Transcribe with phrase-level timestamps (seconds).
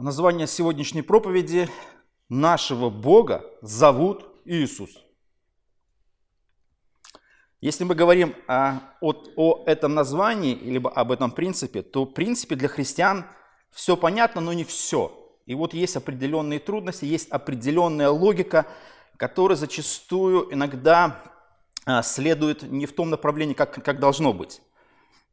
[0.00, 1.68] Название сегодняшней проповеди
[2.28, 4.90] «Нашего Бога зовут Иисус».
[7.60, 12.54] Если мы говорим о, о, о этом названии, либо об этом принципе, то в принципе
[12.54, 13.26] для христиан
[13.72, 15.36] все понятно, но не все.
[15.46, 18.66] И вот есть определенные трудности, есть определенная логика,
[19.16, 21.24] которая зачастую иногда
[21.86, 24.60] а, следует не в том направлении, как, как должно быть.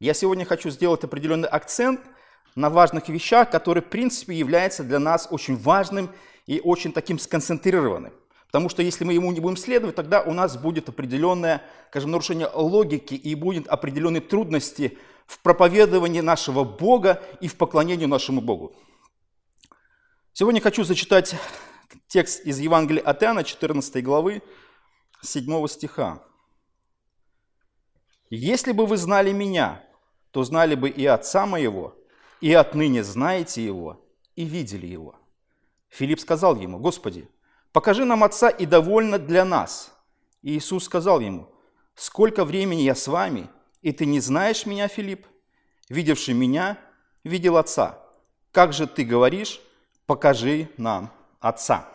[0.00, 2.00] Я сегодня хочу сделать определенный акцент–
[2.56, 6.10] на важных вещах, которые, в принципе, являются для нас очень важным
[6.46, 8.12] и очень таким сконцентрированным.
[8.46, 12.48] Потому что если мы ему не будем следовать, тогда у нас будет определенное, скажем, нарушение
[12.52, 18.74] логики и будет определенные трудности в проповедовании нашего Бога и в поклонении нашему Богу.
[20.32, 21.34] Сегодня хочу зачитать
[22.08, 24.42] текст из Евангелия от Иоанна, 14 главы,
[25.20, 26.22] 7 стиха.
[28.30, 29.84] «Если бы вы знали меня,
[30.30, 31.96] то знали бы и Отца моего,
[32.40, 34.04] и отныне знаете Его
[34.34, 35.16] и видели Его».
[35.88, 37.28] Филипп сказал ему, «Господи,
[37.72, 39.92] покажи нам Отца и довольно для нас».
[40.42, 41.48] И Иисус сказал ему,
[41.94, 43.48] «Сколько времени я с вами,
[43.82, 45.26] и ты не знаешь меня, Филипп?
[45.88, 46.78] Видевший меня,
[47.24, 47.98] видел Отца.
[48.52, 49.60] Как же ты говоришь,
[50.06, 51.88] покажи нам Отца?»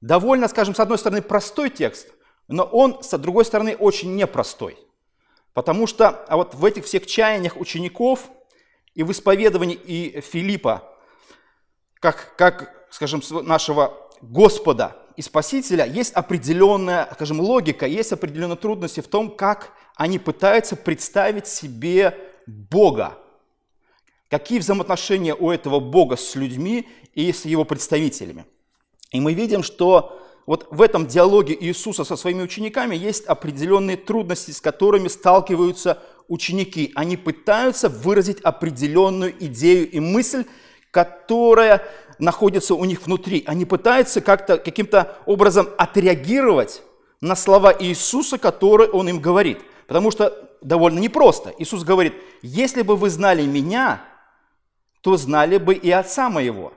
[0.00, 2.08] Довольно, скажем, с одной стороны, простой текст,
[2.46, 4.78] но он, с другой стороны, очень непростой.
[5.52, 8.30] Потому что а вот в этих всех чаяниях учеников–
[8.98, 10.82] и в исповедовании и Филиппа,
[12.00, 19.06] как, как, скажем, нашего Господа и Спасителя, есть определенная, скажем, логика, есть определенные трудности в
[19.06, 23.16] том, как они пытаются представить себе Бога.
[24.28, 28.46] Какие взаимоотношения у этого Бога с людьми и с его представителями.
[29.12, 34.50] И мы видим, что вот в этом диалоге Иисуса со своими учениками есть определенные трудности,
[34.50, 40.46] с которыми сталкиваются ученики, они пытаются выразить определенную идею и мысль,
[40.90, 41.86] которая
[42.18, 43.44] находится у них внутри.
[43.46, 46.82] Они пытаются как-то, каким-то образом отреагировать
[47.20, 49.58] на слова Иисуса, которые Он им говорит.
[49.86, 50.32] Потому что
[50.62, 51.52] довольно непросто.
[51.58, 54.02] Иисус говорит, если бы вы знали меня,
[55.02, 56.72] то знали бы и Отца моего.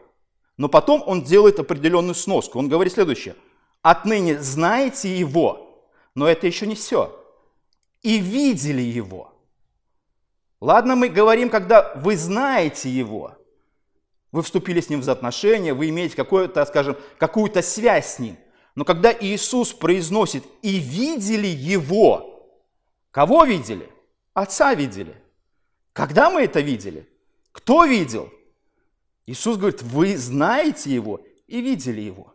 [0.57, 2.59] Но потом Он делает определенную сноску.
[2.59, 3.33] Он говорит следующее.
[3.81, 7.17] Отныне знаете Его, но это еще не все.
[8.01, 9.33] И видели Его.
[10.59, 13.35] Ладно, мы говорим, когда вы знаете Его,
[14.31, 18.37] вы вступили с Ним в отношения, вы имеете какую-то, скажем, какую-то связь с Ним.
[18.75, 22.47] Но когда Иисус произносит «и видели Его»,
[23.09, 23.89] кого видели?
[24.33, 25.15] Отца видели.
[25.91, 27.09] Когда мы это видели?
[27.51, 28.31] Кто видел?
[29.25, 32.33] Иисус говорит, вы знаете Его и видели Его.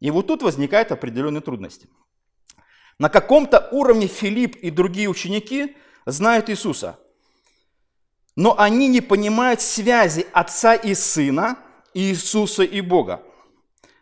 [0.00, 1.88] И вот тут возникают определенные трудности.
[2.98, 5.76] На каком-то уровне Филипп и другие ученики
[6.06, 6.98] знают Иисуса–
[8.36, 11.58] но они не понимают связи Отца и Сына,
[11.94, 13.22] Иисуса и Бога.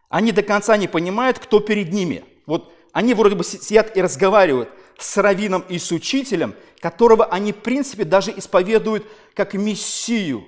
[0.09, 2.25] Они до конца не понимают, кто перед ними.
[2.47, 7.59] Вот они вроде бы сидят и разговаривают с раввином и с учителем, которого они, в
[7.59, 10.45] принципе, даже исповедуют как Мессию.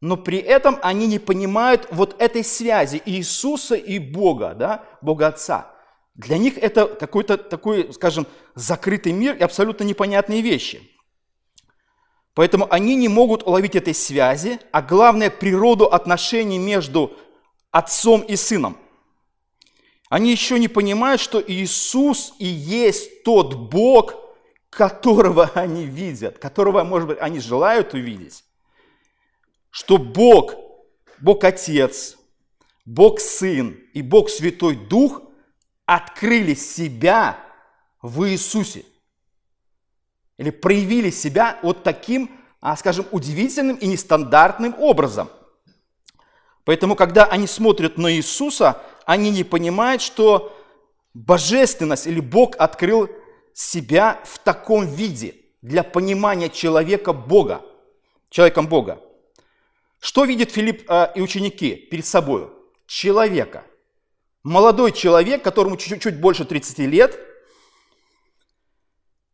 [0.00, 5.74] Но при этом они не понимают вот этой связи Иисуса и Бога, да, Бога Отца.
[6.14, 10.82] Для них это какой-то такой, скажем, закрытый мир и абсолютно непонятные вещи.
[12.34, 17.16] Поэтому они не могут уловить этой связи, а главное природу отношений между
[17.72, 18.76] отцом и сыном.
[20.08, 24.14] Они еще не понимают, что Иисус и есть тот Бог,
[24.70, 28.44] которого они видят, которого, может быть, они желают увидеть.
[29.70, 30.54] Что Бог,
[31.20, 32.16] Бог Отец,
[32.84, 35.22] Бог Сын и Бог Святой Дух
[35.86, 37.38] открыли себя
[38.02, 38.84] в Иисусе–
[40.38, 42.30] или проявили себя вот таким,
[42.60, 45.28] а, скажем, удивительным и нестандартным образом.
[46.64, 50.56] Поэтому, когда они смотрят на Иисуса, они не понимают, что
[51.12, 53.08] божественность или Бог открыл
[53.52, 57.62] себя в таком виде для понимания человека Бога,
[58.30, 59.00] человеком Бога.
[60.00, 62.50] Что видит Филипп э, и ученики перед собой?
[62.86, 63.64] Человека.
[64.42, 67.18] Молодой человек, которому чуть-чуть больше 30 лет–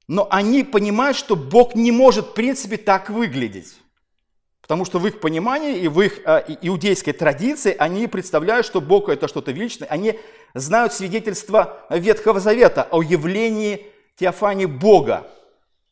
[0.06, 3.80] но они понимают, что Бог не может, в принципе, так выглядеть.
[4.60, 9.08] Потому что в их понимании и в их э, иудейской традиции они представляют, что Бог
[9.08, 9.88] это что-то вечное.
[9.88, 10.18] Они
[10.54, 13.86] знают свидетельство Ветхого Завета о явлении
[14.16, 15.30] Теофании Бога,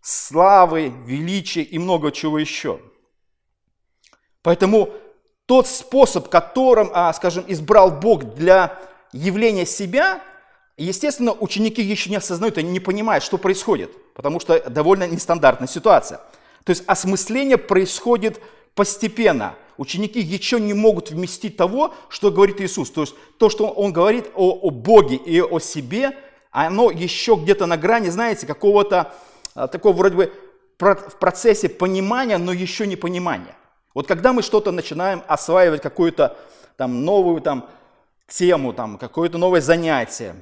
[0.00, 2.81] славы, величия и много чего еще.
[4.43, 4.91] Поэтому
[5.47, 8.79] тот способ, которым, а, скажем, избрал Бог для
[9.12, 10.21] явления себя,
[10.77, 16.19] естественно, ученики еще не осознают, они не понимают, что происходит потому что довольно нестандартная ситуация.
[16.65, 18.41] То есть осмысление происходит
[18.75, 19.55] постепенно.
[19.77, 22.91] Ученики еще не могут вместить того, что говорит Иисус.
[22.91, 26.17] То есть то, что Он говорит о, о Боге и о себе,
[26.50, 29.12] оно еще где-то на грани, знаете, какого-то
[29.55, 30.33] а, такого вроде бы
[30.79, 33.56] в процессе понимания, но еще не понимания.
[33.94, 36.37] Вот когда мы что-то начинаем осваивать, какую-то
[36.77, 37.69] там новую там
[38.29, 40.37] тему, там какое-то новое занятие,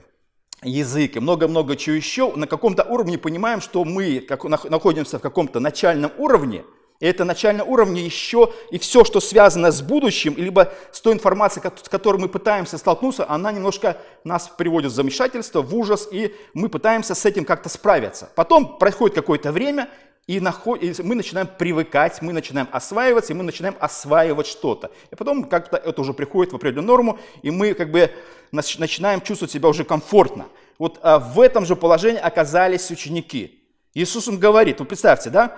[0.63, 5.59] язык и много-много чего еще, на каком-то уровне понимаем, что мы как, находимся в каком-то
[5.59, 6.65] начальном уровне,
[7.01, 11.65] и это начальный уровень еще и все, что связано с будущим, либо с той информацией,
[11.83, 16.69] с которой мы пытаемся столкнуться, она немножко нас приводит в замешательство, в ужас, и мы
[16.69, 18.31] пытаемся с этим как-то справиться.
[18.37, 19.89] Потом проходит какое-то время,
[20.37, 24.93] и, мы начинаем привыкать, мы начинаем осваиваться, и мы начинаем осваивать что-то.
[25.11, 28.13] И потом как-то это уже приходит в определенную норму, и мы как бы
[28.53, 30.47] начинаем чувствовать себя уже комфортно.
[30.79, 33.65] Вот а, в этом же положении оказались ученики.
[33.93, 35.57] Иисус им говорит, вы представьте, да,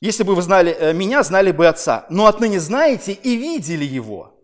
[0.00, 4.34] если бы вы знали э, меня, знали бы Отца, но отныне знаете и видели Его.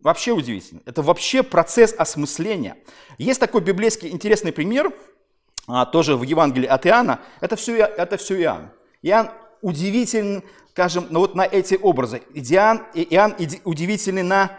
[0.00, 0.80] Вообще удивительно.
[0.84, 2.76] Это вообще процесс осмысления.
[3.18, 4.92] Есть такой библейский интересный пример,
[5.92, 7.20] тоже в Евангелии от Иоанна.
[7.40, 8.70] Это все, это все Иоанн.
[9.02, 9.30] Иоанн
[9.62, 12.22] удивителен, скажем, ну вот на эти образы.
[12.34, 13.34] Иоанн, Иоанн
[13.64, 14.52] удивительный на,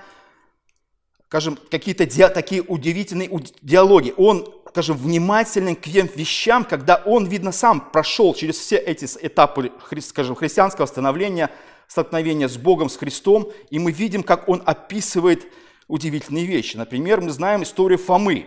[1.27, 3.29] скажем, какие-то такие удивительные
[3.61, 4.13] диалоги.
[4.17, 9.71] Он скажем, внимательным к тем вещам, когда он, видно, сам прошел через все эти этапы,
[10.01, 11.49] скажем, христианского становления,
[11.87, 15.47] столкновения с Богом, с Христом, и мы видим, как он описывает
[15.87, 16.77] удивительные вещи.
[16.77, 18.45] Например, мы знаем историю Фомы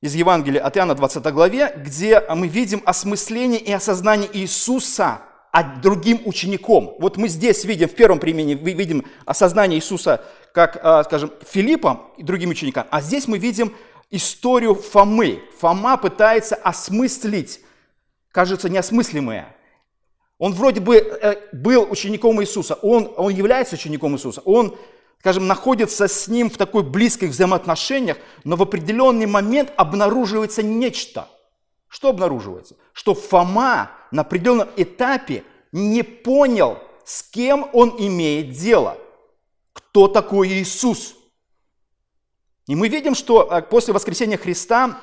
[0.00, 5.22] из Евангелия от Иоанна 20 главе, где мы видим осмысление и осознание Иисуса
[5.82, 6.94] другим учеником.
[6.98, 12.22] Вот мы здесь видим, в первом применении, видим осознание Иисуса как, а, скажем, Филиппом и
[12.22, 13.74] другим ученикам, а здесь мы видим
[14.10, 15.42] историю Фомы.
[15.58, 17.60] Фома пытается осмыслить,
[18.32, 19.54] кажется, неосмыслимое.
[20.38, 24.76] Он вроде бы э, был учеником Иисуса, он, он является учеником Иисуса, он,
[25.20, 31.28] скажем, находится с ним в такой близких взаимоотношениях, но в определенный момент обнаруживается нечто.
[31.88, 32.76] Что обнаруживается?
[32.92, 38.98] Что Фома на определенном этапе не понял, с кем он имеет дело.
[39.72, 41.14] Кто такой Иисус?
[42.66, 45.00] И мы видим, что э, после воскресения Христа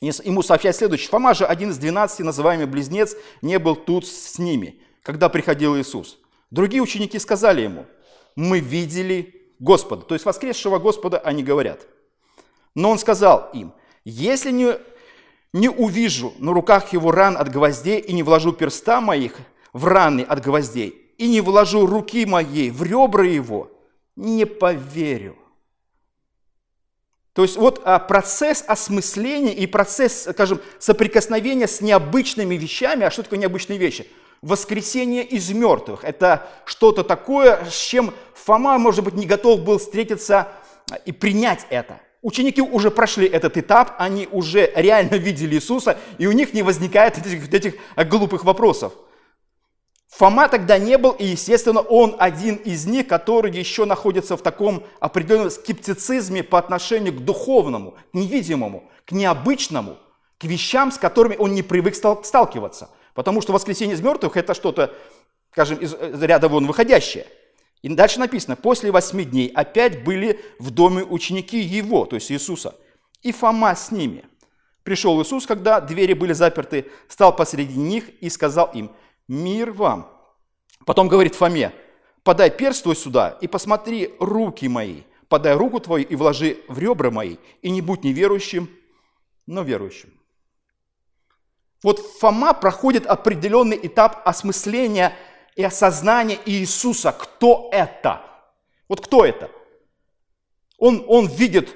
[0.00, 1.08] ему сообщает следующее.
[1.08, 6.18] Фома же, один из двенадцати, называемый близнец, не был тут с ними, когда приходил Иисус.
[6.50, 7.86] Другие ученики сказали ему,
[8.36, 10.02] мы видели Господа.
[10.02, 11.86] То есть воскресшего Господа они говорят.
[12.74, 13.72] Но он сказал им,
[14.04, 14.78] если не,
[15.52, 19.34] не увижу на руках его ран от гвоздей и не вложу перста моих
[19.72, 23.70] в раны от гвоздей и не вложу руки моей в ребра его,
[24.16, 25.36] не поверю.
[27.32, 33.22] То есть вот а, процесс осмысления и процесс, скажем, соприкосновения с необычными вещами, а что
[33.22, 34.08] такое необычные вещи?
[34.42, 36.04] Воскресение из мертвых.
[36.04, 40.48] Это что-то такое, с чем Фома, может быть, не готов был встретиться
[41.04, 42.00] и принять это.
[42.22, 47.18] Ученики уже прошли этот этап, они уже реально видели Иисуса, и у них не возникает
[47.18, 47.74] этих, этих
[48.08, 48.92] глупых вопросов.
[50.08, 54.84] Фома тогда не был, и, естественно, он один из них, который еще находится в таком
[55.00, 59.96] определенном скептицизме по отношению к духовному, к невидимому, к необычному,
[60.38, 62.90] к вещам, с которыми он не привык сталкиваться.
[63.14, 64.94] Потому что воскресение из мертвых– это что-то,
[65.52, 67.26] скажем, из ряда вон выходящее.
[67.82, 72.74] И дальше написано, после восьми дней опять были в доме ученики его, то есть Иисуса,
[73.22, 74.24] и Фома с ними.
[74.82, 78.90] Пришел Иисус, когда двери были заперты, стал посреди них и сказал им–
[79.28, 80.10] мир вам.
[80.84, 81.72] Потом говорит Фоме,
[82.24, 87.10] подай перст твой сюда и посмотри руки мои, подай руку твою и вложи в ребра
[87.10, 88.70] мои, и не будь неверующим,
[89.46, 90.17] но верующим.
[91.82, 95.14] Вот Фома проходит определенный этап осмысления
[95.54, 97.12] и осознания Иисуса.
[97.12, 98.20] Кто это?
[98.88, 99.50] Вот кто это?
[100.78, 101.74] Он, он видит,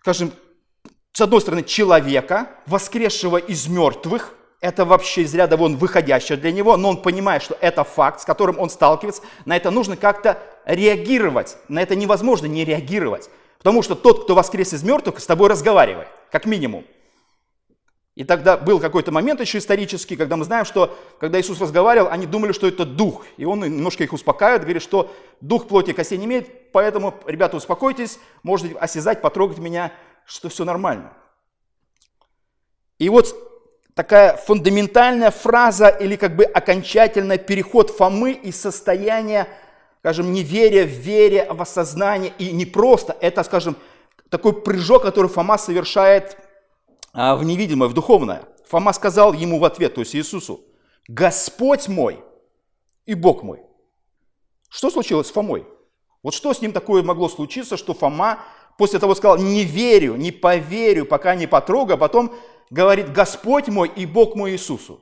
[0.00, 0.32] скажем,
[1.12, 6.76] с одной стороны, человека, воскресшего из мертвых, это вообще из ряда вон выходящее для него,
[6.76, 11.56] но он понимает, что это факт, с которым он сталкивается, на это нужно как-то реагировать,
[11.68, 16.08] на это невозможно не реагировать, потому что тот, кто воскрес из мертвых, с тобой разговаривает,
[16.30, 16.84] как минимум.
[18.16, 22.24] И тогда был какой-то момент еще исторический, когда мы знаем, что когда Иисус разговаривал, они
[22.26, 23.26] думали, что это дух.
[23.36, 28.18] И он немножко их успокаивает, говорит, что дух плоти костей не имеет, поэтому, ребята, успокойтесь,
[28.42, 29.92] можете осязать, потрогать меня,
[30.24, 31.12] что все нормально.
[32.98, 33.36] И вот
[33.92, 39.46] такая фундаментальная фраза или как бы окончательный переход Фомы из состояния,
[39.98, 42.32] скажем, неверия в вере, в осознание.
[42.38, 43.76] И не просто, это, скажем,
[44.30, 46.38] такой прыжок, который Фома совершает
[47.16, 48.46] в невидимое, в духовное.
[48.66, 50.60] Фома сказал ему в ответ, то есть Иисусу,
[51.08, 52.22] «Господь мой
[53.06, 53.62] и Бог мой».
[54.68, 55.66] Что случилось с Фомой?
[56.22, 58.40] Вот что с ним такое могло случиться, что Фома
[58.76, 62.34] после того сказал, не верю, не поверю, пока не потрогаю, а потом
[62.68, 65.00] говорит, Господь мой и Бог мой Иисусу.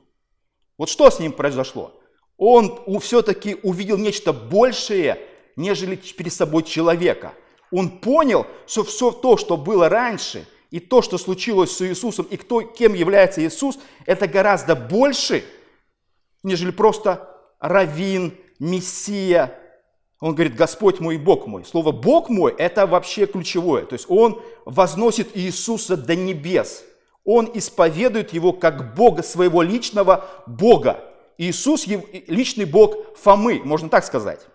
[0.77, 1.91] Вот что с ним произошло?
[2.37, 5.19] Он все-таки увидел нечто большее,
[5.55, 7.33] нежели перед собой человека.
[7.71, 12.37] Он понял, что все то, что было раньше, и то, что случилось с Иисусом, и
[12.37, 15.43] кто, кем является Иисус, это гораздо больше,
[16.43, 17.29] нежели просто
[17.59, 19.57] равин, мессия.
[20.19, 21.65] Он говорит, Господь мой Бог мой.
[21.65, 23.85] Слово Бог мой– это вообще ключевое.
[23.85, 26.83] То есть он возносит Иисуса до небес.
[27.25, 31.03] Он исповедует его как Бога, своего личного Бога.
[31.37, 31.85] Иисус–
[32.27, 34.47] личный Бог Фомы, можно так сказать.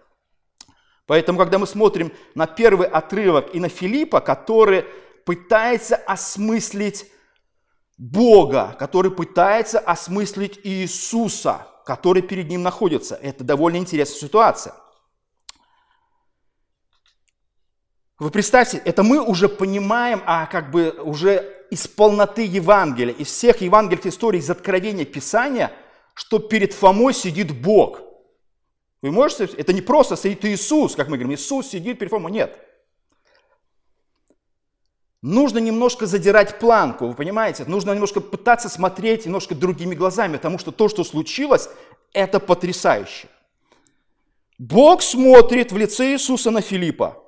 [1.07, 4.85] Поэтому, когда мы смотрим на первый отрывок и на Филиппа, который
[5.31, 7.07] пытается осмыслить
[7.97, 13.15] Бога, который пытается осмыслить Иисуса, который перед ним находится.
[13.15, 14.75] Это довольно интересная ситуация.
[18.19, 23.61] Вы представьте, это мы уже понимаем, а как бы уже из полноты Евангелия, из всех
[23.61, 25.71] евангельских историй, из откровения Писания,
[26.15, 28.01] что перед Фомой сидит Бог.
[29.01, 32.59] Вы можете, это не просто сидит Иисус, как мы говорим, Иисус сидит перед Фомой, нет.
[35.23, 37.65] Нужно немножко задирать планку, вы понимаете?
[37.67, 41.69] Нужно немножко пытаться смотреть немножко другими глазами, потому что то, что случилось,
[42.13, 43.29] это потрясающе.
[44.59, 47.23] Бог смотрит в лице Иисуса на Филиппа,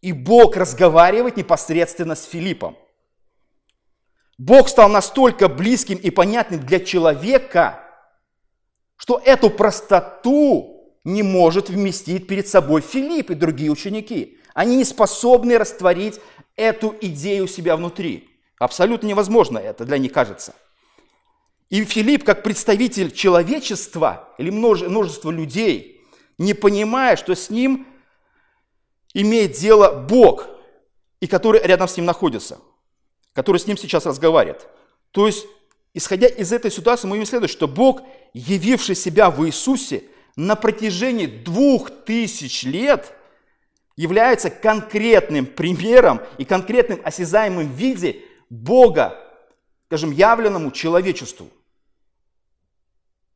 [0.00, 2.76] и Бог разговаривает непосредственно с Филиппом.
[4.36, 7.80] Бог стал настолько близким и понятным для человека,
[8.96, 14.38] что эту простоту не может вместить перед собой Филипп и другие ученики.
[14.54, 16.20] Они не способны растворить
[16.56, 18.28] эту идею у себя внутри.
[18.58, 20.54] Абсолютно невозможно это для них кажется.
[21.70, 26.02] И Филипп, как представитель человечества или множества людей,
[26.36, 27.86] не понимая, что с ним
[29.14, 30.48] имеет дело Бог,
[31.20, 32.58] и который рядом с ним находится,
[33.32, 34.66] который с ним сейчас разговаривает.
[35.12, 35.46] То есть,
[35.94, 38.02] исходя из этой ситуации, мы видим следующее, что Бог,
[38.34, 40.04] явивший себя в Иисусе
[40.36, 43.14] на протяжении двух тысяч лет–
[43.96, 49.18] является конкретным примером и конкретным осязаемым виде Бога,
[49.86, 51.48] скажем, явленному человечеству.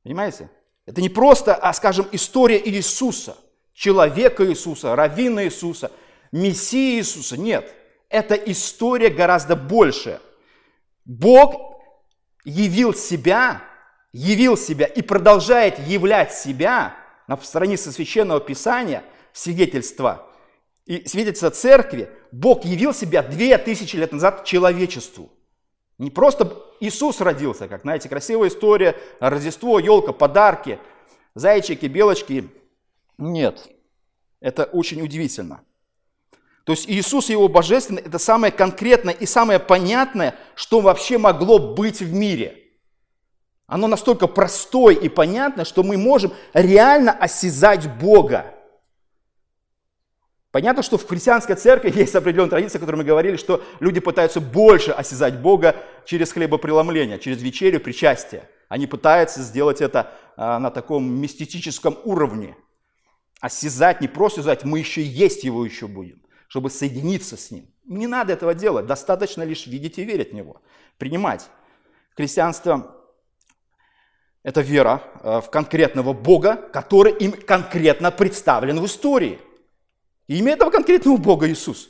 [0.02, 0.50] Понимаете?
[0.86, 3.36] Это не просто, а, скажем, история Иисуса,
[3.74, 5.90] человека Иисуса, раввина Иисуса,
[6.32, 7.36] Мессии Иисуса.
[7.36, 7.74] Нет,
[8.08, 10.20] это история гораздо больше.
[11.04, 11.80] Бог
[12.44, 13.62] явил себя,
[14.12, 16.96] явил себя и продолжает являть себя
[17.26, 20.22] на странице Священного Писания, свидетельства–
[20.86, 25.30] и свидетельство церкви, Бог явил себя две тысячи лет назад человечеству.
[25.98, 30.78] Не просто Иисус родился, как, знаете, красивая история, Рождество, елка, подарки,
[31.34, 32.50] зайчики, белочки.
[33.18, 33.68] Нет,
[34.40, 35.62] это очень удивительно.
[36.64, 41.58] То есть Иисус и Его Божественное– это самое конкретное и самое понятное, что вообще могло
[41.58, 42.64] быть в мире.
[43.66, 48.55] Оно настолько простое и понятное, что мы можем реально осязать Бога.
[50.56, 54.40] Понятно, что в христианской церкви есть определенная традиция, о которой мы говорили, что люди пытаются
[54.40, 58.48] больше осязать Бога через хлебопреломление, через вечерю, причастие.
[58.70, 62.56] Они пытаются сделать это а, на таком мистическом уровне.
[63.42, 67.66] Осязать, не просто осязать, мы еще есть Его еще будем, чтобы соединиться с Ним.
[67.84, 70.62] Не надо этого делать, достаточно лишь видеть и верить в Него,
[70.96, 71.50] принимать.
[72.16, 72.96] Христианство–
[74.42, 79.38] это вера а, в конкретного Бога, который им конкретно представлен в истории–
[80.28, 81.88] и имя этого конкретного Бога Иисус.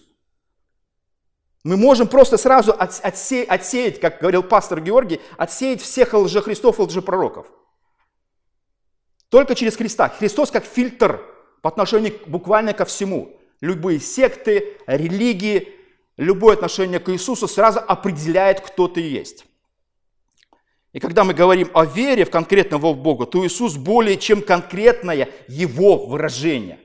[1.64, 7.47] Мы можем просто сразу отсе, отсеять, как говорил пастор Георгий, отсеять всех лжехристов и лжепророков.
[9.31, 10.09] Только через Христа.
[10.09, 11.21] Христос как фильтр
[11.62, 13.37] по отношению буквально ко всему.
[13.61, 15.69] Любые секты, религии,
[16.16, 19.45] любое отношение к Иисусу сразу определяет, кто ты есть.
[20.93, 26.07] И когда мы говорим о вере в конкретного Бога, то Иисус более чем конкретное Его
[26.07, 26.78] выражение.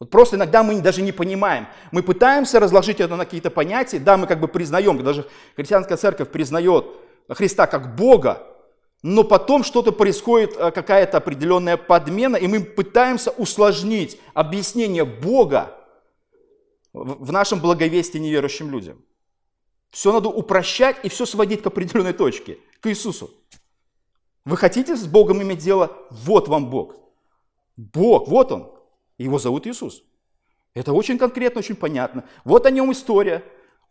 [0.00, 1.66] Вот просто иногда мы даже не понимаем.
[1.90, 3.98] Мы пытаемся разложить это на какие-то понятия.
[3.98, 5.26] Да, мы как бы признаем, даже
[5.56, 6.86] христианская церковь признает
[7.28, 8.46] Христа как Бога,
[9.02, 15.74] но потом что-то происходит, э, какая-то определенная подмена, и мы пытаемся усложнить объяснение Бога
[16.92, 19.04] в нашем благовестии неверующим людям.
[19.90, 23.30] Все надо упрощать и все сводить к определенной точке, к Иисусу.
[24.44, 25.92] Вы хотите с Богом иметь дело?
[26.10, 26.94] Вот вам Бог.
[27.76, 28.77] Бог, вот Он.
[29.18, 30.02] Его зовут Иисус.
[30.74, 32.24] Это очень конкретно, очень понятно.
[32.44, 33.42] Вот о нем история.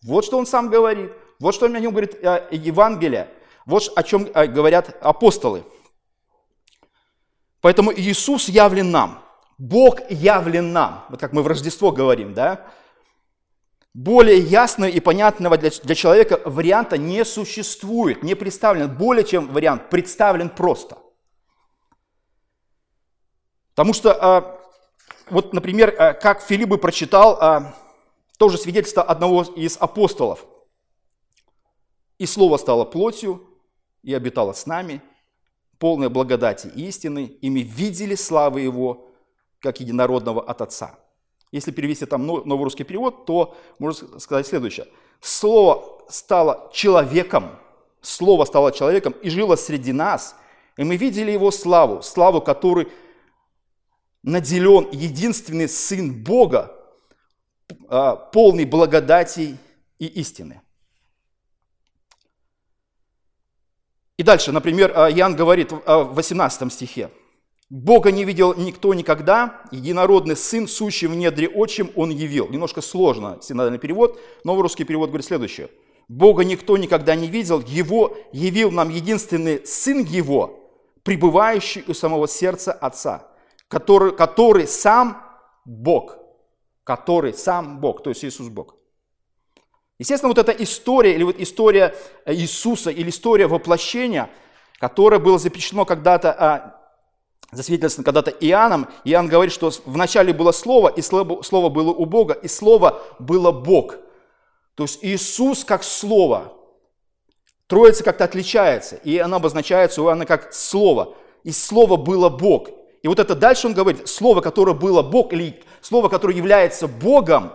[0.01, 1.11] Вот что он сам говорит.
[1.39, 3.29] Вот что о нем говорит э, Евангелие.
[3.65, 5.63] Вот о чем э, говорят апостолы.
[7.59, 9.23] Поэтому Иисус явлен нам.
[9.57, 11.05] Бог явлен нам.
[11.09, 12.65] Вот как мы в Рождество говорим, да?
[13.93, 18.95] Более ясного и понятного для, для человека варианта не существует, не представлен.
[18.95, 20.99] Более чем вариант представлен просто.
[23.71, 24.59] Потому что, а,
[25.29, 27.75] вот, например, а, как Филипп бы прочитал а,
[28.37, 30.45] тоже свидетельство одного из апостолов.
[32.17, 33.47] «И Слово стало плотью,
[34.03, 35.01] и обитало с нами,
[35.79, 39.07] полное благодати и истины, и мы видели славы Его,
[39.59, 40.97] как единородного от Отца».
[41.51, 44.87] Если перевести там новый русский перевод, то можно сказать следующее.
[45.21, 47.51] Слово стало человеком,
[48.01, 50.35] Слово стало человеком и жило среди нас,
[50.77, 52.87] и мы видели Его славу, славу, которой
[54.27, 56.75] наделен единственный Сын Бога,
[57.87, 59.57] а, полный благодати
[59.99, 60.61] и истины.
[64.17, 67.09] И дальше, например, а, Иоанн говорит в 18 стихе.
[67.69, 72.49] «Бога не видел никто никогда, единородный Сын, сущий в недре отчим, Он явил».
[72.49, 75.69] Немножко сложно синодальный перевод, новый русский перевод говорит следующее.
[76.09, 80.69] «Бога никто никогда не видел, Его явил нам единственный Сын Его,
[81.03, 83.27] пребывающий у самого сердца Отца,
[83.67, 85.23] который, который сам
[85.65, 86.17] Бог,
[86.83, 88.75] который сам Бог, то есть Иисус Бог.
[89.99, 91.95] Естественно, вот эта история, или вот история
[92.25, 94.29] Иисуса, или история воплощения,
[94.79, 96.77] которая была запечатлено когда-то, а,
[97.51, 102.33] засвидетельствовано когда-то Иоанном, Иоанн говорит, что вначале было Слово, и Слово, слово было у Бога,
[102.33, 103.95] и Слово было Бог.
[104.75, 106.53] То есть Иисус как Слово.
[107.65, 111.15] Троица как-то отличается, и она обозначается у Иоанна как Слово.
[111.43, 112.69] И Слово было Бог.
[113.01, 117.53] И вот это дальше он говорит, слово, которое было Бог, или слово, которое является Богом,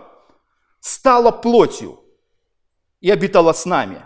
[0.79, 1.99] стало плотью
[3.01, 4.05] и обитало с нами.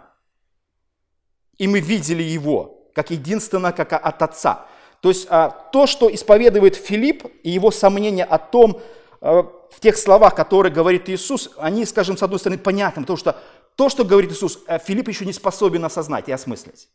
[1.57, 4.67] И мы видели его, как единственно, как от Отца.
[5.01, 8.81] То есть а, то, что исповедует Филипп и его сомнения о том,
[9.21, 13.37] а, в тех словах, которые говорит Иисус, они, скажем, с одной стороны, понятны, потому что
[13.75, 16.89] то, что говорит Иисус, а, Филипп еще не способен осознать и осмыслить.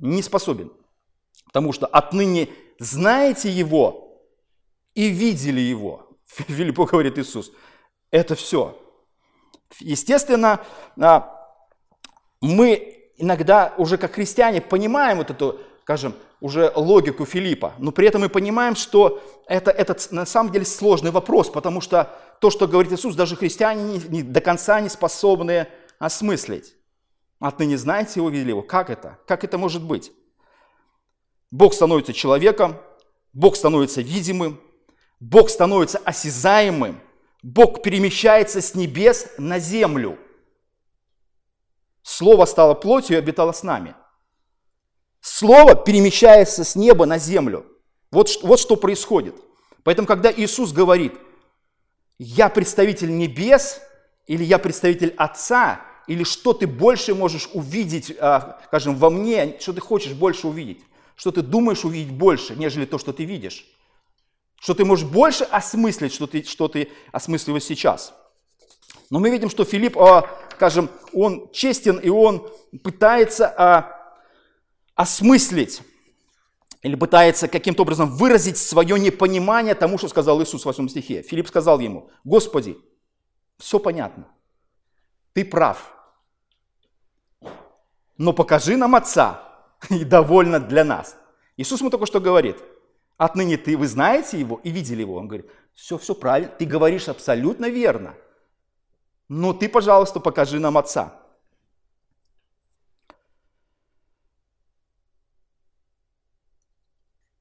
[0.00, 0.72] Не способен.
[1.54, 2.48] Потому что отныне
[2.80, 4.20] знаете Его
[4.92, 6.08] и видели Его.
[6.26, 7.52] Филиппу говорит Иисус.
[8.10, 8.76] Это все.
[9.78, 10.64] Естественно,
[11.00, 11.48] а,
[12.40, 18.22] мы иногда уже как христиане понимаем вот эту, скажем, уже логику Филиппа, но при этом
[18.22, 22.92] мы понимаем, что это, это на самом деле сложный вопрос, потому что то, что говорит
[22.92, 25.68] Иисус, даже христиане не, не, до конца не способны
[26.00, 26.74] осмыслить.
[27.38, 28.62] Отныне знаете его, видели его.
[28.62, 29.18] Как это?
[29.28, 30.10] Как это может быть?
[31.54, 32.76] Бог становится человеком,
[33.32, 34.60] Бог становится видимым,
[35.20, 37.00] Бог становится осязаемым,
[37.44, 40.18] Бог перемещается с небес на землю.
[42.02, 43.94] Слово стало плотью и обитало с нами.
[45.20, 47.64] Слово перемещается с неба на землю.
[48.10, 49.36] Вот, вот что происходит.
[49.84, 51.14] Поэтому, когда Иисус говорит,
[52.18, 53.80] я представитель небес,
[54.26, 59.72] или я представитель Отца, или что ты больше можешь увидеть, а, скажем, во мне, что
[59.72, 60.82] ты хочешь больше увидеть,
[61.14, 63.66] что ты думаешь увидеть больше, нежели то, что ты видишь.
[64.60, 68.14] Что ты можешь больше осмыслить, что ты, что ты осмысливаешь сейчас.
[69.10, 72.50] Но мы видим, что Филипп, а, скажем, он честен, и он
[72.82, 74.16] пытается а,
[74.94, 75.82] осмыслить
[76.82, 81.22] или пытается каким-то образом выразить свое непонимание тому, что сказал Иисус в 8 стихе.
[81.22, 82.78] Филипп сказал ему, Господи,
[83.58, 84.28] все понятно,
[85.32, 85.94] ты прав,
[88.16, 89.43] но покажи нам Отца,
[89.90, 91.16] и довольно для нас.
[91.56, 92.56] Иисус ему только что говорит,
[93.16, 95.16] отныне ты, вы знаете его и видели его.
[95.16, 98.14] Он говорит, все, все правильно, ты говоришь абсолютно верно.
[99.28, 101.20] Но ты, пожалуйста, покажи нам Отца.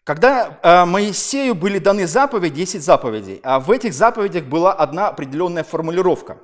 [0.03, 5.63] Когда э, Моисею были даны заповеди, 10 заповедей, а в этих заповедях была одна определенная
[5.63, 6.39] формулировка.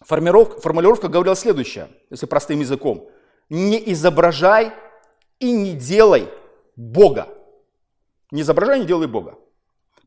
[0.00, 3.08] Формулировка, формулировка говорила следующее, если простым языком.
[3.48, 4.72] Не изображай
[5.40, 6.28] и не делай
[6.76, 7.28] Бога.
[8.30, 9.36] Не изображай, не делай Бога.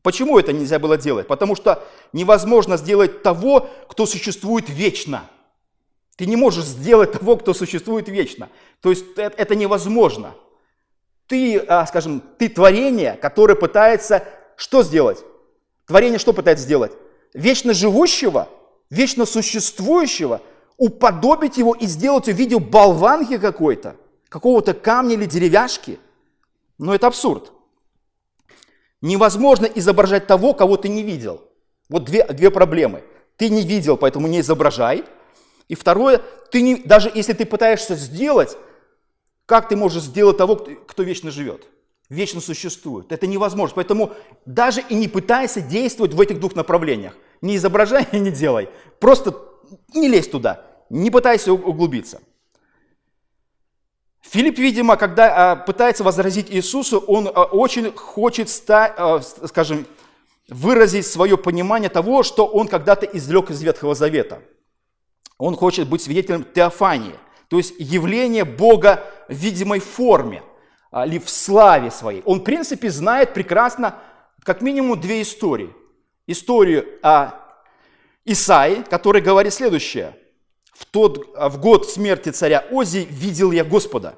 [0.02, 1.26] Почему это нельзя было делать?
[1.26, 5.28] Потому что невозможно сделать того, кто существует вечно.
[6.16, 8.48] Ты не можешь сделать того, кто существует вечно.
[8.80, 10.34] То есть это, это невозможно.
[11.26, 14.24] Ты, а, скажем, ты творение, которое пытается
[14.56, 15.24] что сделать?
[15.86, 16.92] Творение что пытается сделать?
[17.32, 18.48] Вечно живущего,
[18.90, 20.40] вечно существующего,
[20.76, 23.96] уподобить его и сделать в виде болванки какой-то–
[24.34, 26.00] какого-то камня или деревяшки.
[26.76, 27.52] Но это абсурд.
[29.00, 31.40] Невозможно изображать того, кого ты не видел.
[31.88, 33.04] Вот две, две проблемы.
[33.36, 35.04] Ты не видел, поэтому не изображай.
[35.68, 36.20] И второе,
[36.50, 38.58] ты не, даже если ты пытаешься сделать,
[39.46, 41.68] как ты можешь сделать того, кто, кто вечно живет?
[42.08, 43.12] вечно существует.
[43.12, 43.76] Это невозможно.
[43.76, 44.14] Поэтому
[44.46, 47.14] даже и не пытайся действовать в этих двух направлениях.
[47.40, 48.68] Не изображай и не делай.
[48.98, 49.36] Просто
[49.94, 50.66] не лезь туда.
[50.90, 52.20] Не пытайся углубиться.
[54.34, 59.86] Филипп, видимо, когда а, пытается возразить Иисусу, он а, очень хочет, а, скажем,
[60.48, 64.42] выразить свое понимание того, что он когда-то извлек из Ветхого Завета.
[65.38, 67.14] Он хочет быть свидетелем теофании,
[67.46, 70.42] то есть явления Бога в видимой форме
[71.06, 72.22] или в славе своей.
[72.24, 74.00] Он, в принципе, знает прекрасно
[74.42, 75.72] как минимум две истории.
[76.26, 77.34] Историю о
[78.24, 80.18] Исаии, который говорит следующее.
[80.72, 84.16] В, тот, в год смерти царя Ози видел я Господа,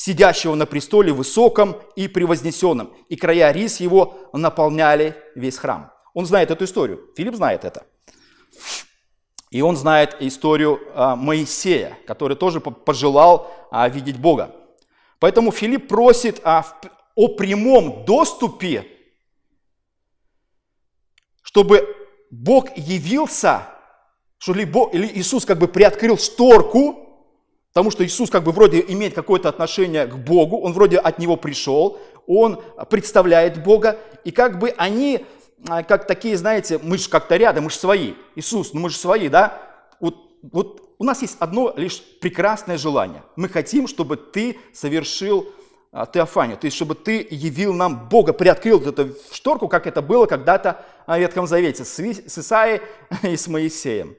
[0.00, 5.92] сидящего на престоле высоком и превознесенном, и края рис его наполняли весь храм.
[6.14, 7.10] Он знает эту историю.
[7.18, 7.84] Филипп знает это.
[9.50, 14.56] И он знает историю а, Моисея, который тоже пожелал а, видеть Бога.
[15.18, 16.64] Поэтому Филипп просит о,
[17.14, 18.86] о прямом доступе,
[21.42, 21.86] чтобы
[22.30, 23.66] Бог явился,
[24.38, 27.09] что ли, Иисус как бы приоткрыл шторку,
[27.72, 31.36] потому что Иисус как бы вроде имеет какое-то отношение к Богу, он вроде от Него
[31.36, 35.24] пришел, он представляет Бога, и как бы они,
[35.68, 38.14] а, как такие, знаете, мы же как-то рядом, мы же свои.
[38.34, 39.60] Иисус, ну мы же свои, да?
[40.00, 43.22] Вот, вот у нас есть одно лишь прекрасное желание.
[43.36, 45.48] Мы хотим, чтобы ты совершил
[45.92, 50.26] а, теофанию, то есть чтобы ты явил нам Бога, приоткрыл эту шторку, как это было
[50.26, 52.80] когда-то в Ветхом Завете с Исаией
[53.22, 54.16] и с Моисеем.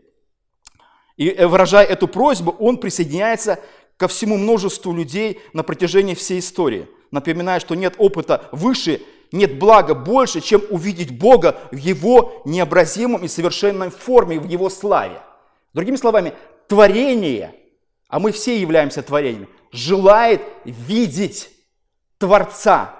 [1.21, 3.59] И э, выражая эту просьбу, он присоединяется
[3.95, 9.93] ко всему множеству людей на протяжении всей истории, напоминая, что нет опыта выше, нет блага
[9.93, 15.21] больше, чем увидеть Бога в Его необразимом и совершенной форме, в Его славе.
[15.75, 16.33] Другими словами,
[16.67, 17.53] творение,
[18.07, 21.51] а мы все являемся творениями, желает видеть
[22.17, 22.95] Творца,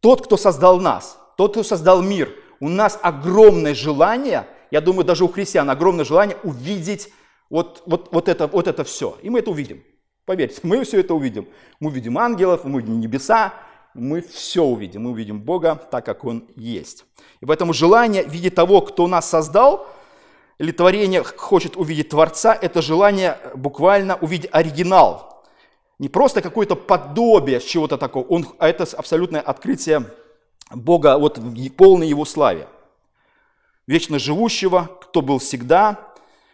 [0.00, 2.34] тот, кто создал нас, тот, кто создал мир.
[2.58, 7.12] У нас огромное желание, я думаю, даже у христиан огромное желание увидеть
[7.48, 9.18] вот, вот, вот, это, вот это все.
[9.22, 9.82] И мы это увидим.
[10.24, 11.48] Поверьте, мы все это увидим.
[11.80, 13.54] Мы увидим ангелов, мы увидим небеса,
[13.94, 15.02] мы все увидим.
[15.02, 17.04] Мы увидим Бога так, как Он есть.
[17.40, 19.88] И поэтому желание видеть того, кто нас создал,
[20.58, 25.42] или творение хочет увидеть Творца, это желание буквально увидеть оригинал,
[25.98, 30.04] не просто какое-то подобие чего-то такого, он, а это абсолютное открытие
[30.70, 32.68] Бога вот в полной Его славе.
[33.90, 36.12] Вечно живущего, кто был всегда,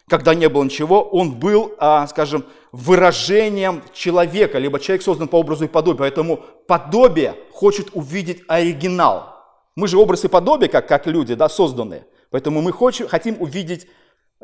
[0.09, 5.65] когда не было ничего, он был, а, скажем, выражением человека, либо человек создан по образу
[5.65, 5.99] и подобию.
[5.99, 9.35] Поэтому подобие хочет увидеть оригинал.
[9.75, 12.07] Мы же образ и подобие, как, как люди, да, созданные.
[12.31, 13.85] Поэтому мы хочем, хотим увидеть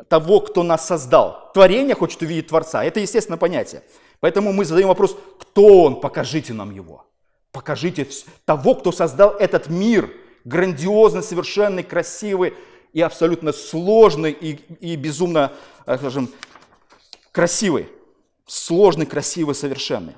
[0.06, 1.50] того, кто нас создал.
[1.52, 2.84] Творение хочет увидеть Творца.
[2.84, 3.82] Это естественное понятие.
[4.20, 7.04] Поэтому мы задаем вопрос, кто он, покажите нам его.
[7.50, 8.06] Покажите
[8.44, 10.12] того, кто создал этот мир,
[10.44, 12.54] грандиозный, совершенный, красивый
[12.94, 15.52] и абсолютно сложный и, и безумно,
[15.82, 16.30] скажем,
[17.32, 17.88] красивый.
[18.46, 20.14] Сложный, красивый, совершенный.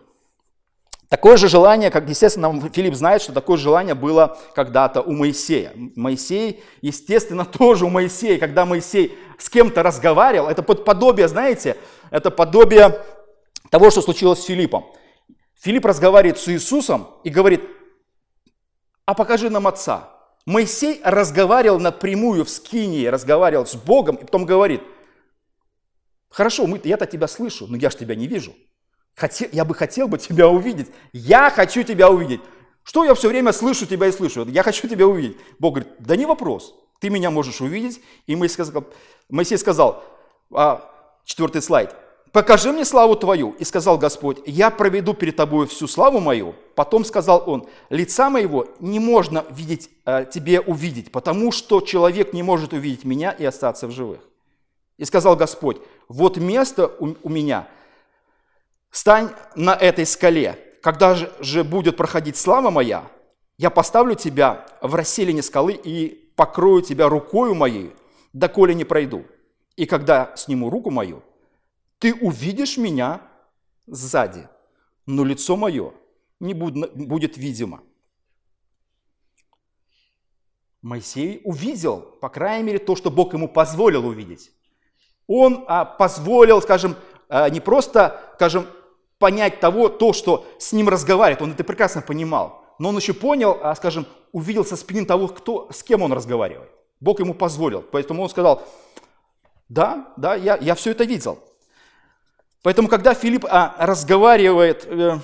[1.08, 5.72] Такое же желание, как, естественно, Филипп знает, что такое желание было когда-то у Моисея.
[5.94, 11.76] Моисей, естественно, тоже у Моисея, когда Моисей с кем-то разговаривал, это подобие, знаете,
[12.10, 13.00] это подобие
[13.70, 14.84] того, что случилось с Филиппом.
[15.60, 17.62] Филипп разговаривает с Иисусом и говорит,
[19.06, 20.15] а покажи нам Отца.
[20.46, 24.80] Моисей разговаривал напрямую в Скинии, разговаривал с Богом, и потом говорит,
[26.30, 28.54] хорошо, я-то тебя слышу, но я же тебя не вижу.
[29.16, 30.88] Хотел, я бы хотел бы тебя увидеть.
[31.12, 32.40] Я хочу тебя увидеть.
[32.84, 34.46] Что я все время слышу тебя и слышу?
[34.46, 35.36] Я хочу тебя увидеть.
[35.58, 36.74] Бог говорит, да не вопрос.
[37.00, 38.00] Ты меня можешь увидеть.
[38.26, 38.84] И Моисей сказал,
[39.28, 40.04] Моисей сказал
[40.52, 40.88] а,
[41.24, 41.96] четвертый слайд,
[42.36, 43.52] покажи мне славу Твою.
[43.52, 46.54] И сказал Господь, я проведу перед Тобой всю славу мою.
[46.74, 52.42] Потом сказал он, лица моего не можно видеть, э, тебе увидеть, потому что человек не
[52.42, 54.20] может увидеть меня и остаться в живых.
[54.98, 57.68] И сказал Господь, вот место у меня,
[58.90, 60.58] стань на этой скале.
[60.82, 63.04] Когда же будет проходить слава моя,
[63.56, 67.94] я поставлю тебя в расселине скалы и покрою тебя рукою моей,
[68.34, 69.24] доколе не пройду.
[69.76, 71.22] И когда сниму руку мою,
[71.98, 73.22] ты увидишь меня
[73.86, 74.48] сзади,
[75.06, 75.92] но лицо мое
[76.40, 77.82] не будет видимо.
[80.82, 84.52] Моисей увидел, по крайней мере, то, что Бог ему позволил увидеть.
[85.26, 86.94] Он а, позволил, скажем,
[87.28, 88.66] а, не просто, скажем,
[89.18, 93.58] понять того, то, что с ним разговаривает, он это прекрасно понимал, но он еще понял,
[93.62, 96.70] а, скажем, увидел со спины того, кто, с кем он разговаривает.
[97.00, 98.62] Бог ему позволил, поэтому он сказал,
[99.68, 101.38] да, да, я, я все это видел.
[102.62, 105.18] Поэтому, когда Филипп а, разговаривает э,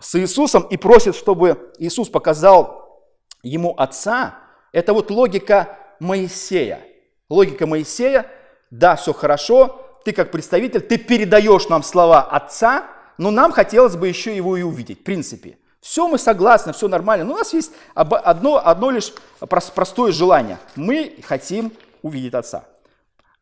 [0.00, 3.04] с Иисусом и просит, чтобы Иисус показал
[3.42, 4.36] ему Отца,
[4.72, 6.80] это вот логика Моисея.
[7.28, 8.26] Логика Моисея,
[8.70, 12.86] да, все хорошо, ты как представитель, ты передаешь нам слова Отца,
[13.18, 15.58] но нам хотелось бы еще его и увидеть, в принципе.
[15.80, 19.12] Все мы согласны, все нормально, но у нас есть одно, одно лишь
[19.48, 20.58] простое желание.
[20.76, 21.72] Мы хотим
[22.02, 22.64] увидеть Отца.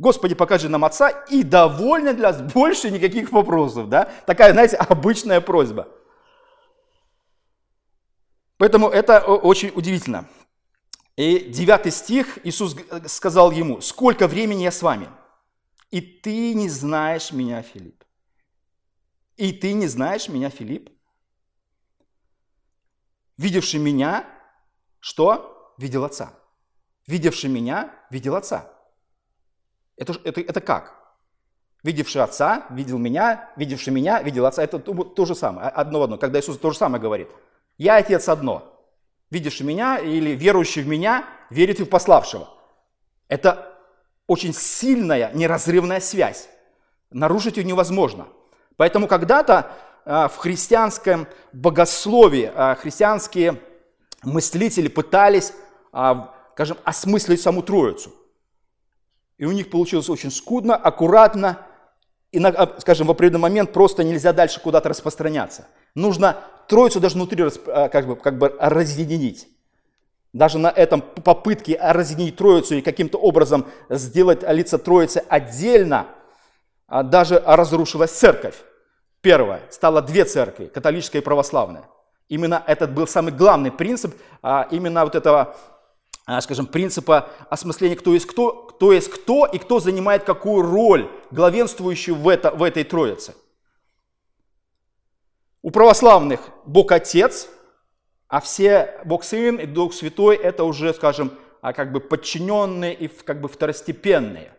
[0.03, 3.89] Господи, покажи нам Отца, и довольно для нас, больше никаких вопросов.
[3.89, 4.07] Да?
[4.27, 5.87] Такая, знаете, обычная просьба.
[8.57, 10.29] Поэтому это очень удивительно.
[11.15, 12.75] И девятый стих Иисус
[13.07, 15.09] сказал ему, «Сколько времени я с вами,
[15.93, 18.03] и ты не знаешь меня, Филипп».
[19.37, 20.91] И ты не знаешь меня, Филипп?
[23.37, 24.27] Видевший меня,
[24.99, 25.73] что?
[25.79, 26.33] Видел Отца.
[27.07, 28.72] Видевший меня, видел Отца.
[30.03, 30.95] Это, это, это как?
[31.85, 34.65] Видевший Отца, видел меня, видевший меня, видел Отца.
[34.65, 36.19] Это то, то же самое, одно в одно.
[36.19, 37.29] Когда Иисус то же самое говорит.
[37.79, 38.69] Я Отец одно.
[39.31, 42.49] Видевший меня или верующий в меня, верит и в пославшего.
[43.29, 43.79] Это
[44.27, 46.49] очень сильная, неразрывная связь.
[47.11, 48.27] Нарушить ее невозможно.
[48.77, 49.71] Поэтому когда-то
[50.05, 53.61] а, в христианском богословии а, христианские
[54.25, 55.53] мыслители пытались,
[55.93, 58.13] а, скажем, осмыслить саму Троицу.
[59.43, 61.59] И у них получилось очень скудно, аккуратно,
[62.31, 62.41] и,
[62.79, 65.67] скажем, в определенный момент просто нельзя дальше куда-то распространяться.
[65.97, 66.37] Нужно
[66.69, 69.49] Троицу даже внутри как бы, как бы разъединить.
[70.33, 76.07] Даже на этом попытке разъединить Троицу и каким-то образом сделать лица Троицы отдельно,
[76.87, 78.55] даже разрушилась церковь.
[79.23, 81.83] Первое, стало две церкви, католическая и православная.
[82.29, 85.57] Именно этот был самый главный принцип, а, именно вот этого, а,
[86.41, 92.15] скажем, принципа осмысления, кто есть кто, кто есть кто и кто занимает какую роль, главенствующую
[92.15, 93.35] в, это, в этой троице.
[95.63, 97.49] У православных Бог Отец,
[98.29, 103.09] а все Бог Сын и Дух Святой это уже, скажем, а, как бы подчиненные и
[103.09, 104.53] как бы второстепенные.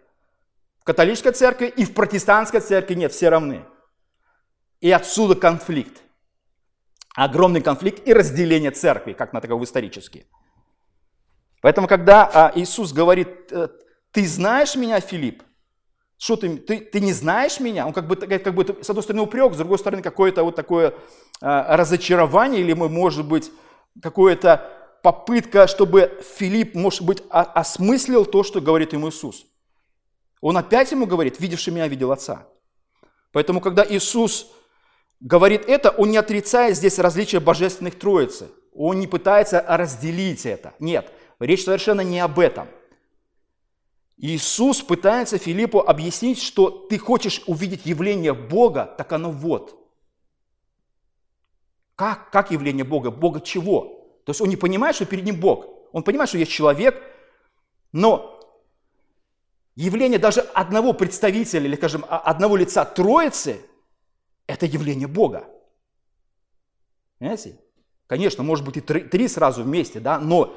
[0.80, 3.66] В католической церкви и в протестантской церкви нет, все равны.
[4.80, 6.02] И отсюда конфликт.
[7.16, 10.26] Огромный конфликт и разделение церкви, как на таковой исторически.
[11.64, 13.70] Поэтому, когда а, Иисус говорит, э,
[14.12, 15.44] ты знаешь меня, Филипп?
[16.18, 17.88] Что ты, ты, ты не знаешь меня?
[17.88, 20.94] Он как бы, как бы, с одной стороны, упрек, с другой стороны, какое-то вот такое
[21.42, 23.50] а, разочарование, или, может быть,
[24.02, 24.70] какое-то
[25.04, 29.46] попытка, чтобы Филипп, может быть, осмыслил то, что говорит ему Иисус.
[30.42, 32.46] Он опять ему говорит, видевший меня, видел Отца.
[33.32, 34.48] Поэтому, когда Иисус
[35.22, 38.50] говорит это, он не отрицает здесь различия божественных троицы.
[38.76, 40.74] Он не пытается разделить это.
[40.80, 41.10] Нет,
[41.46, 42.68] речь совершенно не об этом.
[44.18, 49.80] Иисус пытается Филиппу объяснить, что ты хочешь увидеть явление Бога, так оно вот.
[51.96, 52.32] Как?
[52.32, 53.12] Как явление Бога?
[53.12, 54.22] Бога чего?
[54.26, 55.68] То есть он не понимает, что перед ним Бог.
[55.92, 57.02] Он понимает, что есть человек,
[57.92, 58.40] но
[59.76, 63.62] явление даже одного представителя, или, скажем, одного лица Троицы–
[64.48, 65.50] это явление Бога.
[67.20, 67.60] Понимаете?
[68.08, 70.56] Конечно, может быть и три, три сразу вместе, да, но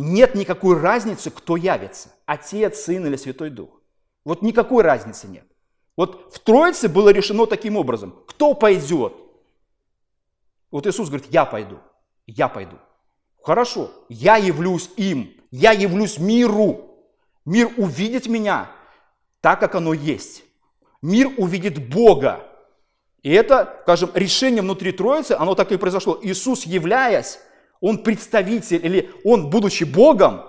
[0.00, 2.10] нет никакой разницы, кто явится.
[2.26, 3.80] Отец, Сын или Святой Дух.
[4.24, 5.46] Вот никакой разницы нет.
[5.96, 8.14] Вот в Троице было решено таким образом.
[8.26, 9.14] Кто пойдет?
[10.70, 11.78] Вот Иисус говорит, я пойду,
[12.26, 12.76] я пойду.
[13.42, 16.98] Хорошо, я явлюсь им, я явлюсь миру.
[17.44, 18.70] Мир увидит меня
[19.40, 20.46] так, как оно есть
[21.06, 22.46] мир увидит Бога.
[23.22, 26.18] И это, скажем, решение внутри Троицы, оно так и произошло.
[26.22, 27.38] Иисус, являясь,
[27.80, 30.42] он представитель, или он, будучи Богом,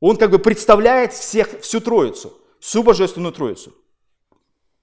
[0.00, 3.74] он как бы представляет всех, всю Троицу, всю Божественную Троицу.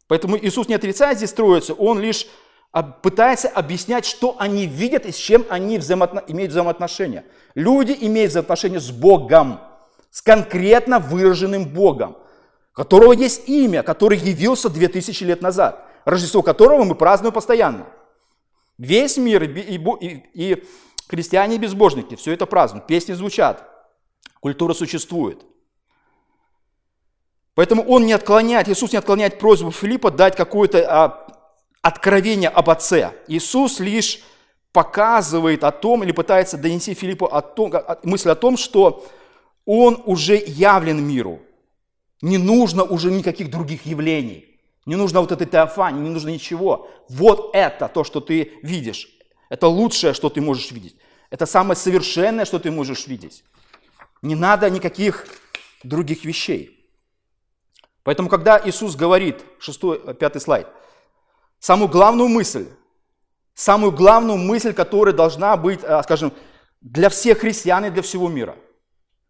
[0.07, 2.27] Поэтому Иисус не отрицает здесь Троицу, он лишь
[3.01, 6.23] пытается объяснять, что они видят и с чем они взаимоотно...
[6.27, 7.25] имеют взаимоотношения.
[7.53, 9.59] Люди имеют взаимоотношения с Богом,
[10.09, 12.17] с конкретно выраженным Богом
[12.73, 17.87] которого есть имя, который явился 2000 лет назад, Рождество которого мы празднуем постоянно.
[18.77, 20.63] Весь мир и, и, и
[21.07, 23.67] христиане и безбожники все это празднуют, песни звучат,
[24.39, 25.45] культура существует.
[27.55, 31.27] Поэтому он не отклоняет, Иисус не отклоняет просьбу Филиппа дать какое-то а,
[31.81, 33.13] откровение об Отце.
[33.27, 34.21] Иисус лишь
[34.71, 39.05] показывает о том или пытается донести Филиппу о том, мысль о том, что
[39.65, 41.41] он уже явлен миру–
[42.23, 44.57] не нужно уже никаких других явлений.
[44.85, 46.89] Не нужно вот этой теофании, не нужно ничего.
[47.09, 49.12] Вот это то, что ты видишь.
[49.53, 50.95] Это лучшее, что ты можешь видеть.
[51.29, 53.43] Это самое совершенное, что ты можешь видеть.
[54.23, 55.27] Не надо никаких
[55.83, 56.89] других вещей.
[58.01, 60.67] Поэтому, когда Иисус говорит, 6, 5 слайд,
[61.59, 62.65] самую главную мысль,
[63.53, 66.33] самую главную мысль, которая должна быть, э, скажем,
[66.81, 68.57] для всех христиан и для всего мира.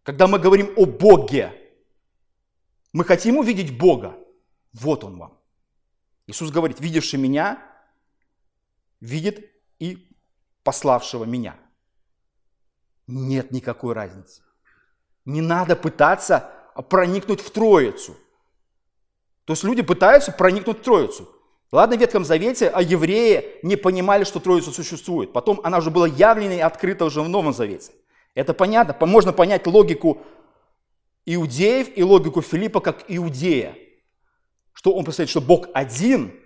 [0.04, 1.52] Когда мы говорим о Боге,
[2.94, 4.16] мы хотим увидеть Бога.
[4.72, 5.38] Вот Он вам.
[6.28, 7.62] Иисус говорит, видевший меня,
[9.02, 10.12] видит и
[10.63, 11.56] пославшего меня.
[13.08, 14.41] Нет никакой разницы.
[15.26, 16.49] Не надо пытаться
[16.89, 18.15] проникнуть в Троицу.
[19.45, 21.30] То есть люди пытаются проникнуть в Троицу.
[21.71, 25.34] Ладно, в Ветхом Завете, а евреи не понимали, что Троица существует.
[25.34, 27.91] Потом она уже была явлена и открыта уже в Новом Завете.
[28.36, 29.06] Это понятно.
[29.06, 30.21] Можно понять логику
[31.26, 33.76] иудеев и логику Филиппа как иудея.
[34.73, 36.39] Что он представляет, что Бог один,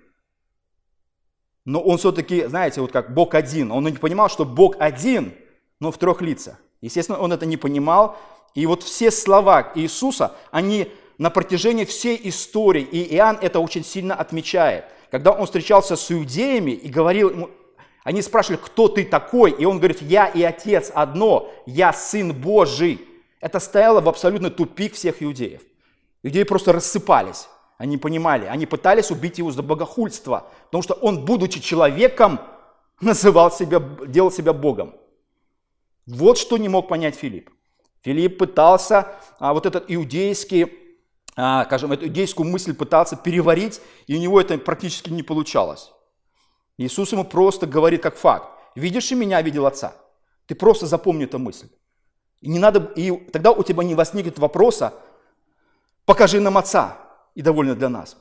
[1.67, 3.71] но он все-таки, знаете, вот как Бог один.
[3.71, 5.35] Он не понимал, что Бог один,
[5.79, 6.55] но в трех лицах.
[6.81, 8.17] Естественно, он это не понимал.
[8.55, 14.15] И вот все слова Иисуса, они на протяжении всей истории, и Иоанн это очень сильно
[14.15, 17.49] отмечает– когда он встречался с иудеями и говорил ему,
[18.03, 19.51] они спрашивали, кто ты такой?
[19.51, 23.01] И он говорит, я и отец одно, я сын Божий.
[23.39, 25.61] Это стояло в абсолютно тупик всех иудеев.
[26.23, 27.47] Иудеи просто рассыпались.
[27.77, 32.39] Они понимали, они пытались убить его за богохульство, потому что он, будучи человеком,
[33.01, 34.95] называл себя, делал себя Богом.
[36.07, 37.49] Вот что не мог понять Филипп.
[38.01, 40.87] Филипп пытался а, вот этот иудейский
[41.39, 45.91] а, скажем, эту идейскую мысль пытался переварить, и у него это практически не получалось.
[46.79, 48.49] Иисус ему просто говорит как факт.
[48.73, 49.93] Видишь и меня, видел Отца.
[50.47, 51.69] Ты просто запомни эту мысль.
[52.41, 54.95] И, не надо, и тогда у тебя не возникнет вопроса,
[56.05, 56.97] покажи нам Отца,
[57.37, 58.17] и довольно для нас.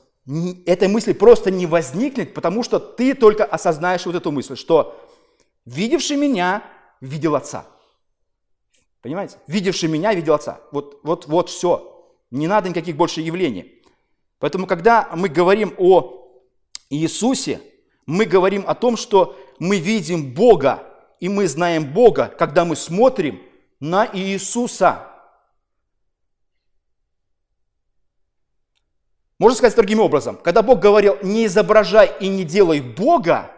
[0.67, 4.95] Этой мысли просто не возникнет, потому что ты только осознаешь вот эту мысль, что
[5.65, 6.63] видевший меня,
[7.01, 7.65] видел Отца.
[9.01, 9.37] Понимаете?
[9.47, 10.61] Видевший меня, видел Отца.
[10.71, 12.05] Вот, вот, вот все.
[12.29, 13.81] Не надо никаких больше явлений.
[14.37, 16.29] Поэтому, когда мы говорим о
[16.91, 17.59] Иисусе,
[18.05, 20.83] мы говорим о том, что мы видим Бога,
[21.19, 23.41] и мы знаем Бога, когда мы смотрим
[23.79, 25.06] на Иисуса.
[29.39, 33.51] Можно сказать другим образом, когда Бог говорил, не изображай и не делай Бога,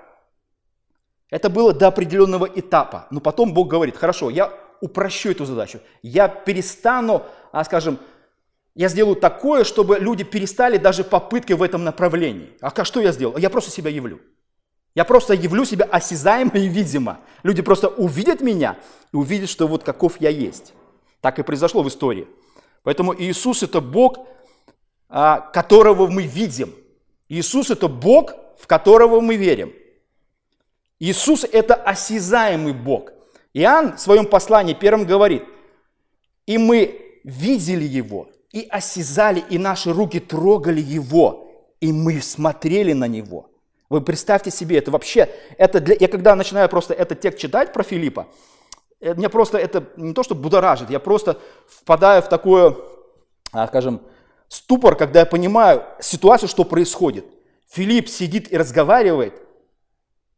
[1.30, 3.08] это было до определенного этапа.
[3.12, 5.80] Но потом Бог говорит, хорошо, я упрощу эту задачу.
[6.02, 8.00] Я перестану, а, скажем,
[8.76, 12.52] я сделаю такое, чтобы люди перестали даже попытки в этом направлении.
[12.62, 13.38] А что я сделал?
[13.38, 14.22] Я просто себя явлю.
[14.96, 17.20] Я просто явлю себя осязаемо и видимо.
[17.44, 18.78] Люди просто увидят меня
[19.14, 20.74] и увидят, что вот каков я есть.
[21.22, 22.28] Так и произошло в истории.
[22.84, 24.26] Поэтому Иисус– это Бог,
[25.10, 26.74] которого мы видим.
[27.30, 29.74] Иисус– это Бог, в которого мы верим.
[31.00, 33.12] Иисус– это осязаемый Бог.
[33.54, 35.44] Иоанн в своем послании первым говорит,
[36.46, 41.48] и мы видели Его, и осязали, и наши руки трогали его,
[41.80, 43.50] и мы смотрели на него.
[43.90, 47.84] Вы представьте себе, это вообще, это для, я когда начинаю просто этот текст читать про
[47.84, 48.28] Филиппа,
[49.00, 52.76] э, мне просто это не то, что будоражит, я просто впадаю в такое,
[53.52, 54.02] а, скажем,
[54.50, 57.26] ступор, когда я понимаю ситуацию, что происходит.
[57.70, 59.42] Филипп сидит и разговаривает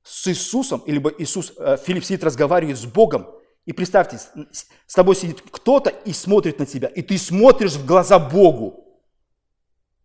[0.03, 3.27] с Иисусом, либо Иисус, э, Филипп сидит разговаривает с Богом,
[3.65, 4.19] и представьте,
[4.51, 8.85] с тобой сидит кто-то и смотрит на тебя, и ты смотришь в глаза Богу.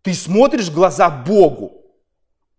[0.02, 1.82] Ты смотришь в глаза Богу.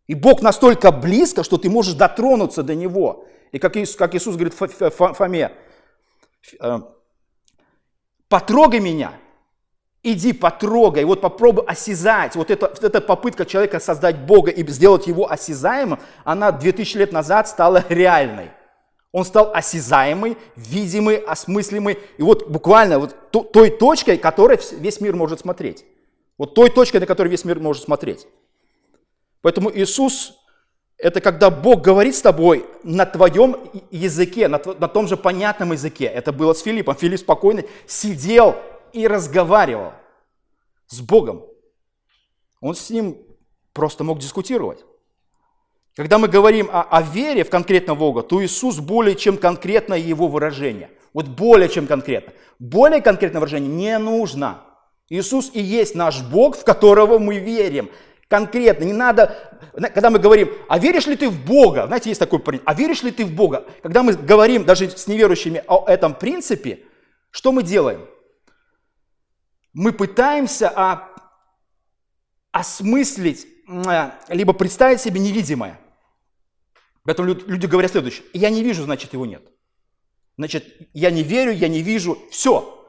[0.07, 3.25] И Бог настолько близко, что ты можешь дотронуться до Него.
[3.51, 5.51] И как Иисус, как Иисус говорит Фоме,
[6.59, 6.79] э,
[8.27, 9.13] потрогай меня,
[10.11, 12.35] иди потрогай, вот попробуй осязать.
[12.35, 17.47] Вот эта, эта попытка человека создать Бога и сделать его осязаемым, она 2000 лет назад
[17.47, 18.51] стала реальной.
[19.11, 21.97] Он стал осязаемый, видимый, осмыслимый.
[22.17, 25.85] И вот буквально вот той точкой, которой весь мир может смотреть.
[26.37, 28.27] Вот той точкой, на которой весь мир может смотреть.
[29.41, 30.33] Поэтому Иисус–
[30.97, 33.57] это когда Бог говорит с тобой на твоем
[33.91, 36.05] языке, на, на том же понятном языке.
[36.05, 36.95] Это было с Филиппом.
[36.95, 38.55] Филипп спокойно сидел
[38.93, 39.93] и разговаривал
[40.87, 41.43] с Богом.
[42.61, 43.17] Он с ним
[43.73, 44.83] просто мог дискутировать.
[45.95, 50.27] Когда мы говорим о, о вере в конкретного Бога, то Иисус более чем конкретное его
[50.27, 50.91] выражение.
[51.13, 52.33] Вот более чем конкретно.
[52.59, 54.61] Более конкретное выражение не нужно.
[55.09, 57.89] Иисус и есть наш Бог, в которого мы верим.
[58.27, 59.35] Конкретно, не надо,
[59.73, 61.87] когда мы говорим, а веришь ли ты в Бога?
[61.87, 63.65] Знаете, есть такой принцип, а веришь ли ты в Бога?
[63.81, 66.79] Когда мы говорим даже с неверующими о этом принципе,
[67.31, 68.05] что мы делаем?
[69.77, 71.07] Мы пытаемся а,
[72.51, 75.79] осмыслить, а, либо представить себе невидимое.
[77.03, 78.25] Поэтому люди говорят следующее.
[78.33, 79.43] Я не вижу, значит, его нет.
[80.35, 82.17] Значит, я не верю, я не вижу.
[82.31, 82.87] Все.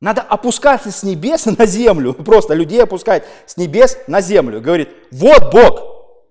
[0.00, 2.12] Надо опускаться с небес на землю.
[2.24, 4.60] Просто людей опускать с небес на землю.
[4.60, 6.24] Говорит, вот Бог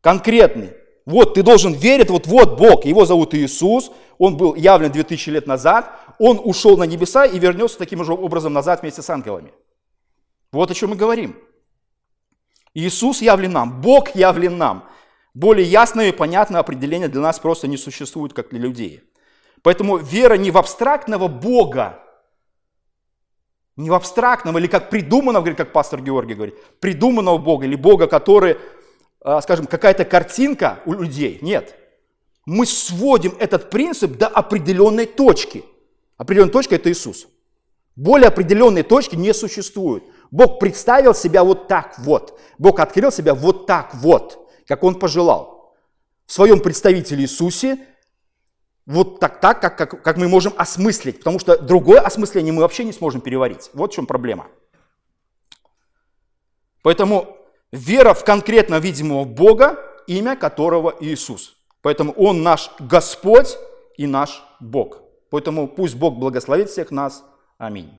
[0.00, 0.72] конкретный.
[1.06, 5.46] Вот ты должен верить, вот вот Бог, его зовут Иисус, он был явлен 2000 лет
[5.46, 9.52] назад, он ушел на небеса и вернется таким же образом назад вместе с ангелами.
[10.50, 11.36] Вот о чем мы говорим.
[12.74, 14.88] Иисус явлен нам, Бог явлен нам.
[15.32, 19.02] Более ясное и понятное определение для нас просто не существует, как для людей.
[19.62, 22.00] Поэтому вера не в абстрактного Бога,
[23.76, 28.58] не в абстрактном или как придуманного, как пастор Георгий говорит, придуманного Бога или Бога, который,
[29.42, 31.38] скажем, какая-то картинка у людей.
[31.42, 31.74] Нет.
[32.44, 35.64] Мы сводим этот принцип до определенной точки.
[36.16, 37.26] Определенная точка– это Иисус.
[37.96, 40.04] Более определенной точки не существует.
[40.30, 42.38] Бог представил себя вот так вот.
[42.58, 45.74] Бог открыл себя вот так вот, как Он пожелал.
[46.26, 47.78] В своем представителе Иисусе
[48.86, 52.84] вот так, так как, как, как мы можем осмыслить, потому что другое осмысление мы вообще
[52.84, 53.70] не сможем переварить.
[53.74, 54.46] Вот в чем проблема.
[56.82, 57.36] Поэтому
[57.72, 61.56] вера в конкретно видимого Бога, имя которого Иисус.
[61.82, 63.56] Поэтому Он наш Господь
[63.96, 65.02] и наш Бог.
[65.30, 67.24] Поэтому пусть Бог благословит всех нас.
[67.58, 67.90] Аминь.